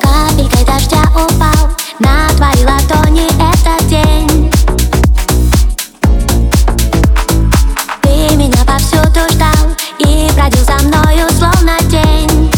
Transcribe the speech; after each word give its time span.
Капелькой 0.00 0.64
дождя 0.64 1.02
упал 1.12 1.70
на 1.98 2.28
твои 2.36 2.64
ладони 2.64 3.26
этот 3.34 3.88
день. 3.88 4.50
Ты 8.02 8.36
меня 8.36 8.64
повсюду 8.64 9.20
ждал 9.32 9.74
и 9.98 10.30
бродил 10.34 10.64
за 10.64 10.74
мною 10.86 11.28
словно 11.36 11.76
тень. 11.90 12.50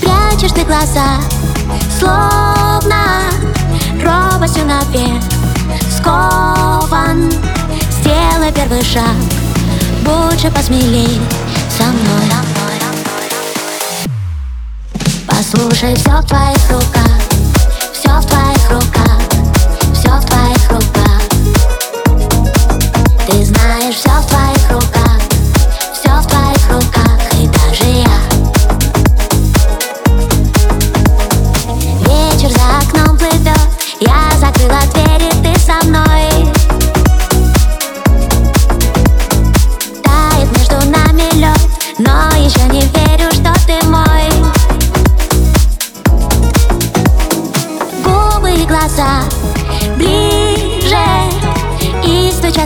Прячешь 0.00 0.52
ты 0.52 0.64
глаза, 0.64 1.20
словно 1.98 3.30
робостью 4.02 4.64
навек 4.64 5.22
Скован, 5.94 7.30
сделай 7.90 8.50
первый 8.54 8.82
шаг, 8.82 9.16
будь 10.04 10.40
же 10.40 10.50
посмелей 10.50 11.20
со 11.76 11.84
мной 11.84 12.28
Послушай, 15.50 15.94
все 15.94 16.10
в 16.10 16.26
твоих 16.26 16.70
руках 16.70 17.07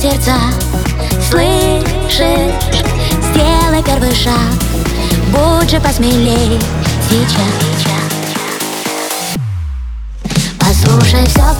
Сердца. 0.00 0.36
Слышишь? 1.28 2.84
Сделай 3.20 3.82
первый 3.84 4.14
шаг. 4.14 4.54
Будь 5.32 5.68
же 5.68 5.80
посмелей. 5.80 6.60
Сейчас. 7.10 7.42
Послушай, 10.60 11.26
все 11.26 11.42
в 11.42 11.58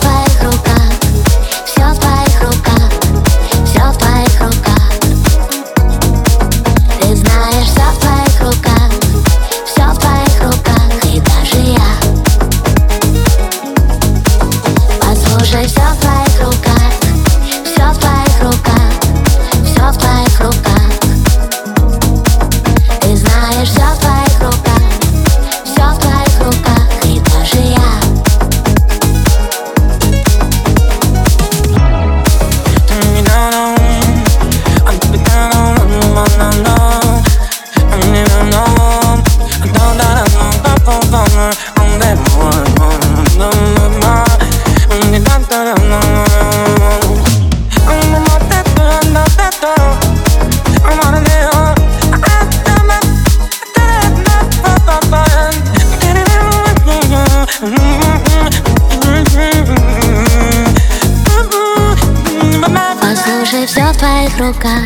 руках, 64.39 64.83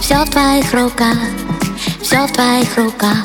все 0.00 0.24
в 0.24 0.30
твоих 0.30 0.72
руках, 0.74 1.16
все 2.02 2.26
в 2.26 2.32
твоих 2.32 2.76
руках. 2.76 3.24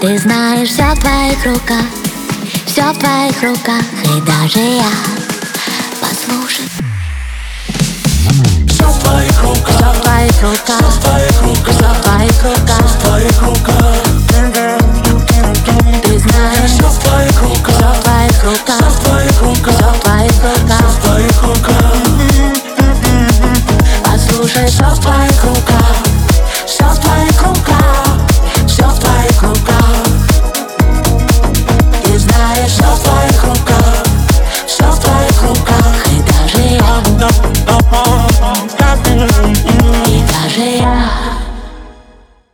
Ты 0.00 0.18
знаешь, 0.18 0.68
все 0.68 0.94
в 0.94 1.00
твоих 1.00 1.44
руках, 1.44 1.84
все 2.66 2.92
в 2.92 2.98
твоих 2.98 3.42
руках, 3.42 3.82
и 4.04 4.20
даже 4.20 4.60
я 4.60 4.92
послушай. 6.00 6.68
Все 8.68 8.84
в 8.84 8.98
твоих 9.00 9.42
руках, 9.42 9.76
все 9.76 9.92
в 9.92 10.00
твоих 10.02 10.42
руках, 10.42 10.78
все 10.78 10.90
в 10.90 11.02
твоих 11.02 11.42
руках, 11.42 11.74
все 11.74 11.88
в 11.88 12.02
твоих 12.02 12.42
руках, 12.42 12.78
все 12.78 12.86
в 12.86 13.02
твоих 13.02 13.42
руках. 13.42 14.02
Ты 16.02 16.18
знаешь, 16.18 16.70
все 16.70 16.88
в 16.88 16.98
твоих 17.00 17.42
руках, 17.42 17.74
все 17.76 17.86
в 17.86 18.02
твоих 18.02 18.44
руках. 18.44 19.11
myself 24.80 25.04
like 25.04 25.61